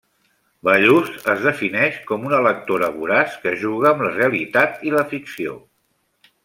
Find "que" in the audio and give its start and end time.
3.47-3.55